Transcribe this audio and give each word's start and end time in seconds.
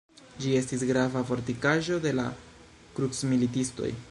Ĝi 0.43 0.53
estis 0.59 0.85
grava 0.91 1.23
fortikaĵo 1.31 2.01
de 2.09 2.17
la 2.23 2.29
krucmilitistoj. 2.99 3.97